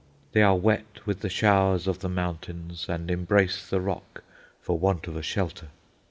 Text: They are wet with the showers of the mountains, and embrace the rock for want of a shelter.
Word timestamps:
They 0.31 0.41
are 0.41 0.55
wet 0.57 1.05
with 1.05 1.19
the 1.19 1.29
showers 1.29 1.85
of 1.85 1.99
the 1.99 2.09
mountains, 2.09 2.87
and 2.89 3.11
embrace 3.11 3.69
the 3.69 3.79
rock 3.79 4.23
for 4.59 4.79
want 4.79 5.05
of 5.07 5.15
a 5.15 5.21
shelter. 5.21 5.67